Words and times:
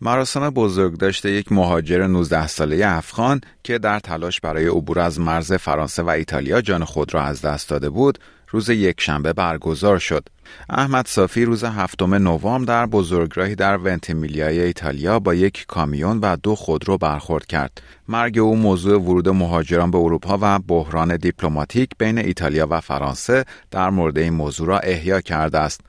مراسم 0.00 0.50
بزرگداشت 0.50 1.24
یک 1.24 1.52
مهاجر 1.52 2.06
19 2.06 2.46
ساله 2.46 2.86
افغان 2.86 3.40
که 3.64 3.78
در 3.78 4.00
تلاش 4.00 4.40
برای 4.40 4.66
عبور 4.66 4.98
از 4.98 5.20
مرز 5.20 5.52
فرانسه 5.52 6.02
و 6.02 6.08
ایتالیا 6.08 6.60
جان 6.60 6.84
خود 6.84 7.14
را 7.14 7.22
از 7.22 7.42
دست 7.42 7.68
داده 7.68 7.90
بود 7.90 8.18
روز 8.50 8.68
یکشنبه 8.68 9.32
برگزار 9.32 9.98
شد. 9.98 10.28
احمد 10.70 11.06
صافی 11.06 11.44
روز 11.44 11.64
هفتم 11.64 12.14
نوامبر 12.14 12.64
در 12.74 12.86
بزرگراهی 12.86 13.54
در 13.54 13.76
ونتیمیلیای 13.76 14.60
ایتالیا 14.60 15.18
با 15.18 15.34
یک 15.34 15.64
کامیون 15.68 16.20
و 16.20 16.36
دو 16.36 16.54
خودرو 16.54 16.98
برخورد 16.98 17.46
کرد. 17.46 17.82
مرگ 18.08 18.38
او 18.38 18.56
موضوع 18.56 19.00
ورود 19.00 19.28
مهاجران 19.28 19.90
به 19.90 19.98
اروپا 19.98 20.38
و 20.40 20.58
بحران 20.58 21.16
دیپلماتیک 21.16 21.90
بین 21.98 22.18
ایتالیا 22.18 22.66
و 22.70 22.80
فرانسه 22.80 23.44
در 23.70 23.90
مورد 23.90 24.18
این 24.18 24.32
موضوع 24.32 24.66
را 24.66 24.78
احیا 24.78 25.20
کرده 25.20 25.58
است. 25.58 25.80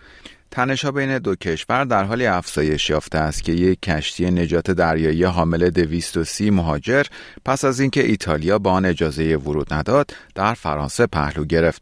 تنشها 0.52 0.92
بین 0.92 1.18
دو 1.18 1.36
کشور 1.36 1.84
در 1.84 2.04
حالی 2.04 2.26
افزایش 2.26 2.90
یافته 2.90 3.18
است 3.18 3.44
که 3.44 3.52
یک 3.52 3.82
کشتی 3.82 4.32
نجات 4.32 4.72
دریایی 4.72 5.24
حامل 5.24 5.70
230 5.70 6.50
مهاجر 6.50 7.04
پس 7.46 7.66
از 7.66 7.80
اینکه 7.80 8.06
ایتالیا 8.06 8.60
به 8.60 8.72
آن 8.72 8.86
اجازه 8.86 9.36
ورود 9.36 9.74
نداد 9.74 10.12
در 10.36 10.54
فرانسه 10.54 11.08
پهلو 11.08 11.46
گرفت. 11.46 11.82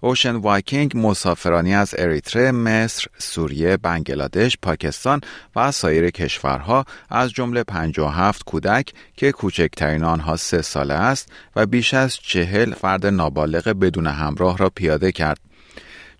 Ocean 0.00 0.36
Viking 0.36 0.92
مسافرانی 0.94 1.74
از 1.74 1.94
اریتره، 1.98 2.50
مصر، 2.50 3.06
سوریه، 3.18 3.76
بنگلادش، 3.76 4.56
پاکستان 4.62 5.20
و 5.56 5.72
سایر 5.72 6.10
کشورها 6.10 6.84
از 7.10 7.30
جمله 7.30 7.62
57 7.62 8.44
کودک 8.44 8.92
که 9.16 9.32
کوچکترین 9.32 10.04
آنها 10.04 10.36
سه 10.36 10.62
ساله 10.62 10.94
است 10.94 11.32
و 11.56 11.66
بیش 11.66 11.94
از 11.94 12.16
چهل 12.16 12.74
فرد 12.74 13.06
نابالغ 13.06 13.68
بدون 13.68 14.06
همراه 14.06 14.58
را 14.58 14.70
پیاده 14.70 15.12
کرد. 15.12 15.45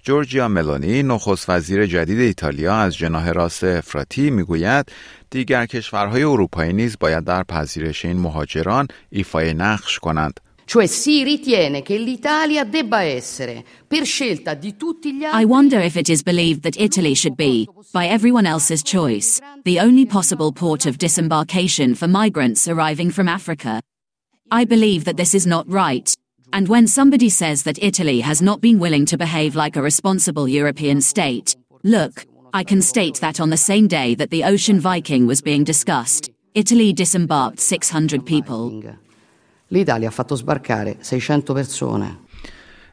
جورجیا 0.07 0.49
ملونی 0.49 1.03
نخست 1.03 1.51
وزیر 1.51 1.87
جدید 1.87 2.19
ایتالیا 2.19 2.77
از 2.77 2.97
جناح 2.97 3.33
راست 3.33 3.65
افراطی 3.65 4.31
می‌گوید 4.31 4.87
دیگر 5.31 5.67
کشورهای 5.67 6.23
اروپایی 6.23 6.73
نیز 6.73 6.97
باید 7.01 7.25
در 7.25 7.43
پذیرش 7.43 8.05
این 8.05 8.17
مهاجران 8.17 8.89
ایفای 9.11 9.55
نقش 9.55 9.99
کنند 9.99 10.41
Cioè 10.69 10.87
si 10.87 11.23
ritiene 11.23 11.83
che 11.83 11.97
l'Italia 11.97 12.65
debba 12.65 13.03
essere, 13.03 13.65
per 13.87 14.05
scelta 14.05 14.55
di 14.55 14.77
tutti 14.77 15.15
gli 15.15 15.25
altri... 15.25 15.43
I 15.43 15.45
wonder 15.45 15.81
if 15.81 15.95
it 15.97 16.09
is 16.09 16.23
believed 16.23 16.63
that 16.63 16.77
Italy 16.89 17.15
should 17.15 17.37
be, 17.37 17.69
by 17.93 18.07
everyone 18.17 18.47
else's 18.47 18.83
choice, 18.83 19.41
the 19.63 19.79
only 19.87 20.07
possible 20.07 20.51
port 20.53 20.83
of 20.87 20.97
disembarkation 20.97 21.95
for 21.95 22.09
migrants 22.09 22.67
arriving 22.67 23.11
from 23.13 23.29
Africa. 23.29 23.81
I 24.61 24.65
believe 24.65 25.05
that 25.05 25.17
this 25.17 25.35
is 25.35 25.47
not 25.47 25.65
right. 25.69 26.09
And 26.53 26.69
when 26.69 26.87
somebody 26.87 27.29
says 27.29 27.63
that 27.65 27.83
Italy 27.83 28.21
has 28.21 28.41
not 28.41 28.61
been 28.61 28.79
willing 28.79 29.07
to 29.07 29.19
behave 29.19 29.57
like 29.57 29.77
a 29.77 29.83
responsible 29.83 30.49
European 30.49 31.01
state, 31.01 31.57
look, 31.83 32.25
I 32.53 32.65
can 32.65 32.81
state 32.81 33.21
that 33.21 33.41
on 33.41 33.51
the 33.51 33.57
same 33.57 33.87
day 33.87 34.15
that 34.15 34.31
the 34.31 34.45
Ocean 34.45 34.81
Viking 34.81 35.27
was 35.27 35.43
being 35.43 35.65
discussed, 35.65 36.31
Italy 36.55 36.93
disembarked 36.93 37.61
600 37.61 38.25
people. 38.25 38.83
L'Italia 39.69 40.09
ha 40.09 40.13
fatto 40.13 40.37
sbarcare 40.37 40.97
600 41.01 41.53
persone. 41.53 42.26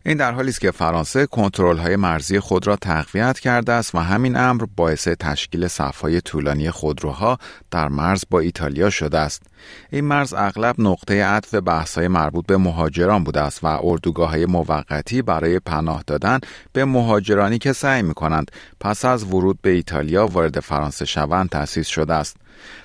این 0.05 0.17
در 0.17 0.31
حالی 0.31 0.49
است 0.49 0.61
که 0.61 0.71
فرانسه 0.71 1.25
کنترل 1.25 1.77
های 1.77 1.95
مرزی 1.95 2.39
خود 2.39 2.67
را 2.67 2.75
تقویت 2.75 3.39
کرده 3.39 3.71
است 3.71 3.95
و 3.95 3.99
همین 3.99 4.35
امر 4.35 4.65
باعث 4.75 5.07
تشکیل 5.07 5.67
صفهای 5.67 6.21
طولانی 6.21 6.71
خودروها 6.71 7.37
در 7.71 7.87
مرز 7.87 8.23
با 8.29 8.39
ایتالیا 8.39 8.89
شده 8.89 9.19
است. 9.19 9.43
این 9.89 10.05
مرز 10.05 10.33
اغلب 10.33 10.75
نقطه 10.79 11.25
عطف 11.25 11.55
بحث 11.55 11.97
های 11.97 12.07
مربوط 12.07 12.45
به 12.45 12.57
مهاجران 12.57 13.23
بوده 13.23 13.41
است 13.41 13.63
و 13.63 13.67
اردوگاه 13.67 14.29
های 14.29 14.45
موقتی 14.45 15.21
برای 15.21 15.59
پناه 15.59 16.03
دادن 16.07 16.39
به 16.73 16.85
مهاجرانی 16.85 17.57
که 17.57 17.73
سعی 17.73 18.01
می 18.01 18.13
کنند 18.13 18.51
پس 18.79 19.05
از 19.05 19.23
ورود 19.23 19.59
به 19.61 19.69
ایتالیا 19.69 20.27
وارد 20.27 20.59
فرانسه 20.59 21.05
شوند 21.05 21.49
تأسیس 21.49 21.87
شده 21.87 22.13
است. 22.13 22.37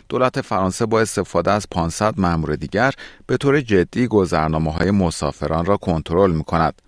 دولت 0.09 0.41
فرانسه 0.41 0.87
با 0.87 1.01
استفاده 1.01 1.51
از 1.51 1.67
500 1.71 2.21
مأمور 2.21 2.57
دیگر 2.57 2.93
به 3.27 3.37
طور 3.37 3.61
جدی 3.61 4.07
گذرنامه 4.07 4.73
های 4.73 4.91
مسافران 4.91 5.65
را 5.65 5.77
کنترل 5.77 6.31
می 6.31 6.45
کند. 6.45 6.83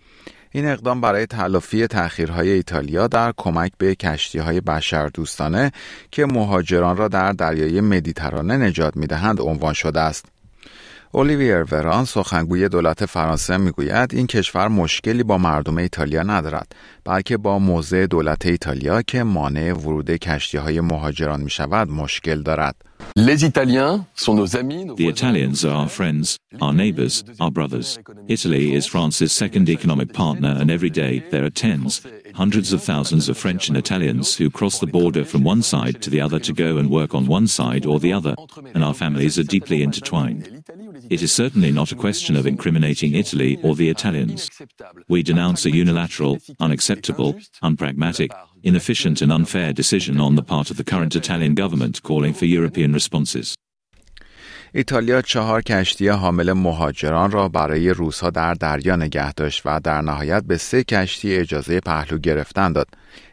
این 0.53 0.67
اقدام 0.67 1.01
برای 1.01 1.27
تلافی 1.27 1.87
تأخیرهای 1.87 2.51
ایتالیا 2.51 3.07
در 3.07 3.33
کمک 3.37 3.73
به 3.79 3.95
کشتی 3.95 4.39
های 4.39 4.61
بشردوستانه 4.61 5.73
که 6.11 6.27
مهاجران 6.27 6.97
را 6.97 7.09
در 7.09 7.33
دریای 7.33 7.81
مدیترانه 7.81 8.57
نجات 8.57 8.97
می‌دهند 8.97 9.41
عنوان 9.41 9.73
شده 9.73 10.01
است. 10.01 10.27
اولیویر 11.13 11.63
وران 11.63 12.05
سخنگوی 12.05 12.69
دولت 12.69 13.07
فرانسه 13.07 13.57
می‌گوید 13.57 14.15
این 14.15 14.27
کشور 14.27 14.69
مشکلی 14.69 15.23
با 15.23 15.39
مردم 15.39 15.79
ایتالیا 15.79 16.23
ندارد 16.23 16.75
بلکه 17.05 17.37
با 17.37 17.59
موضع 17.59 18.07
دولت 18.07 18.47
ایتالیا 18.47 19.03
که 19.03 19.23
مانع 19.23 19.73
ورود 19.73 20.11
کشتی 20.11 20.59
های 20.59 20.81
مهاجران 20.81 21.41
می 21.41 21.51
شود 21.51 21.91
مشکل 21.91 22.43
دارد. 22.43 22.90
Les 23.17 23.45
Italiens 23.45 24.07
sont 24.15 24.35
nos 24.35 24.57
amis. 24.57 24.85
Nos 24.85 24.95
the 24.95 25.09
Italians 25.09 25.65
are 25.65 25.75
our 25.75 25.89
friends, 25.89 26.39
our 26.61 26.73
neighbours, 26.73 27.25
our 27.41 27.51
brothers. 27.51 27.99
Italy 28.29 28.75
is 28.75 28.87
France's 28.87 29.33
second 29.33 29.69
economic 29.69 30.13
partner, 30.13 30.57
and 30.59 30.71
every 30.71 30.91
day 30.91 31.19
there 31.31 31.45
are 31.45 31.51
tens, 31.51 32.03
hundreds 32.35 32.73
of 32.73 32.83
thousands 32.83 33.29
of 33.29 33.37
French 33.37 33.69
and 33.69 33.77
Italians 33.77 34.37
who 34.37 34.51
cross 34.51 34.79
the 34.79 34.87
border 34.87 35.25
from 35.25 35.45
one 35.45 35.63
side 35.63 36.01
to 36.03 36.11
the 36.11 36.21
other 36.21 36.39
to 36.39 36.53
go 36.53 36.77
and 36.77 36.91
work 36.91 37.15
on 37.15 37.27
one 37.27 37.47
side 37.47 37.85
or 37.85 37.99
the 37.99 38.13
other, 38.13 38.35
and 38.75 38.85
our 38.85 38.95
families 38.95 39.39
are 39.39 39.45
deeply 39.45 39.83
intertwined. 39.83 40.65
It 41.10 41.22
is 41.22 41.32
certainly 41.32 41.72
not 41.72 41.92
a 41.92 41.96
question 41.96 42.36
of 42.36 42.46
incriminating 42.46 43.16
Italy 43.16 43.60
or 43.64 43.76
the 43.76 43.90
Italians. 43.90 44.50
We 45.08 45.24
denounce 45.24 45.66
a 45.66 45.72
unilateral, 45.72 46.40
unacceptable, 46.60 47.36
unpragmatic, 47.62 48.32
inefficient 48.64 49.22
and 49.22 49.32
unfair 49.32 49.74
decision 49.74 50.20
on 50.20 50.36
the 50.36 50.44
part 50.44 50.70
of 50.72 50.78
the 50.78 50.84
current 50.84 51.16
Italian 51.16 51.56
government 51.56 52.04
calling 52.04 52.34
for 52.34 52.46
European 52.46 52.94
responses. 52.94 53.56
ایتالیا 54.78 55.22
چهار 55.22 55.62
کشتی 55.62 56.08
حامل 56.08 56.54
مهاجران 56.54 57.32
را 57.32 57.50
برای 57.50 57.90
روسها 57.90 58.30
در 58.30 58.54
دریا 58.54 58.96
نگه 58.96 59.34
داشت 59.34 59.62
و 59.66 59.80
در 59.80 60.02
نهایت 60.02 60.44
به 60.44 60.58
سه 60.58 60.84
کشتی 60.84 61.36
اجازه 61.36 61.80
پهلو 61.80 62.18
گرفتن 62.18 62.74
داد. 62.74 62.88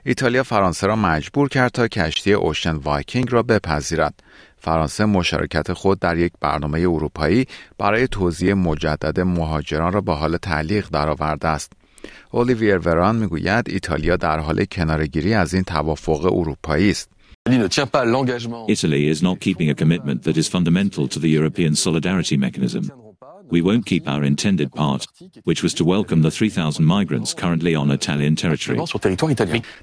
ایتالیا 0.04 0.42
فرانسه 0.42 0.86
را 0.86 0.96
مجبور 0.96 1.48
کرد 1.48 1.72
تا 1.72 1.88
کشتی 1.88 2.32
اوشن 2.32 2.76
وایکینگ 2.76 3.32
را 3.32 3.42
بپذیرد. 3.42 4.14
فرانسه 4.67 5.05
مشارکت 5.05 5.73
خود 5.73 5.99
در 5.99 6.17
یک 6.17 6.31
برنامه 6.41 6.79
اروپایی 6.79 7.45
برای 7.77 8.07
توزیع 8.07 8.53
مجدد 8.53 9.19
مهاجران 9.19 9.93
را 9.93 10.01
به 10.01 10.13
حال 10.13 10.37
تعلیق 10.37 10.89
درآورده 10.89 11.47
است. 11.47 11.71
اولیویر 12.31 12.77
وران 12.77 13.15
می‌گوید 13.15 13.69
ایتالیا 13.69 14.15
در 14.15 14.39
حال 14.39 14.65
کنارگیری 14.65 15.33
از 15.33 15.53
این 15.53 15.63
توافق 15.63 16.25
اروپایی 16.25 16.89
است. 16.89 17.09
Italy 18.69 19.03
is 19.13 19.21
not 19.21 19.39
keeping 19.39 19.69
a 19.69 19.75
commitment 19.83 20.23
that 20.23 20.37
is 20.37 20.47
fundamental 20.55 21.07
to 21.07 21.19
the 21.19 21.29
European 21.29 21.73
solidarity 21.75 22.37
mechanism. 22.37 23.06
We 23.49 23.61
won't 23.61 23.85
keep 23.85 24.07
our 24.07 24.23
intended 24.23 24.73
part, 24.73 25.07
which 25.43 25.63
was 25.63 25.73
to 25.75 25.85
welcome 25.85 26.21
the 26.21 26.31
3,000 26.31 26.85
migrants 26.85 27.33
currently 27.33 27.75
on 27.75 27.91
Italian 27.91 28.35
territory. 28.35 28.77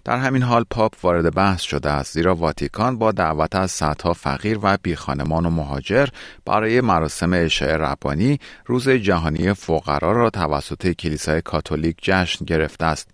در 0.05 0.19
همین 0.19 0.43
حال 0.43 0.65
پاپ 0.71 0.95
وارد 1.05 1.35
بحث 1.35 1.63
شده 1.63 1.91
است 1.91 2.15
زیرا 2.15 2.35
واتیکان 2.35 2.99
با 2.99 3.13
دعوت 3.13 3.55
از 3.55 3.71
صدها 3.71 4.13
فقیر 4.13 4.59
و 4.63 4.79
بیخانمان 4.83 5.47
و 5.47 5.51
مهاجر 5.51 6.07
برای 6.45 6.81
مراسم 6.81 7.33
اشاع 7.33 7.77
ربانی 7.77 8.39
روز 8.67 8.89
جهانی 8.89 9.53
فقرا 9.53 10.13
را 10.13 10.31
توسط 10.31 10.93
کلیسای 10.93 11.43
کاتولیک 11.43 11.97
جشن 12.03 12.45
گرفته 12.45 12.85
است. 12.85 13.09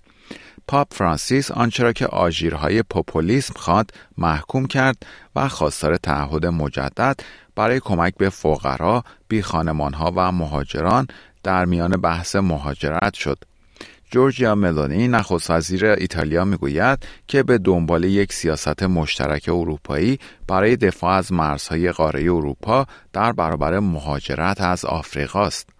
پاپ 0.70 0.94
فرانسیس 0.94 1.50
آنچه 1.50 1.82
را 1.82 1.92
که 1.92 2.06
آژیرهای 2.06 2.82
پوپولیسم 2.82 3.54
خواد 3.56 3.90
محکوم 4.18 4.66
کرد 4.66 4.96
و 5.36 5.48
خواستار 5.48 5.96
تعهد 5.96 6.46
مجدد 6.46 7.20
برای 7.56 7.80
کمک 7.80 8.14
به 8.16 8.28
فقرا، 8.28 9.04
بیخانمانها 9.28 10.12
و 10.16 10.32
مهاجران 10.32 11.06
در 11.42 11.64
میان 11.64 11.90
بحث 11.90 12.36
مهاجرت 12.36 13.14
شد. 13.14 13.38
جورجیا 14.10 14.54
ملونی 14.54 15.08
نخست 15.08 15.50
وزیر 15.50 15.86
ایتالیا 15.86 16.44
می‌گوید 16.44 16.98
که 17.26 17.42
به 17.42 17.58
دنبال 17.58 18.04
یک 18.04 18.32
سیاست 18.32 18.82
مشترک 18.82 19.48
اروپایی 19.48 20.18
برای 20.48 20.76
دفاع 20.76 21.12
از 21.12 21.32
مرزهای 21.32 21.92
قاره 21.92 22.22
اروپا 22.22 22.86
در 23.12 23.32
برابر 23.32 23.78
مهاجرت 23.78 24.60
از 24.60 24.84
آفریقا 24.84 25.46
است. 25.46 25.79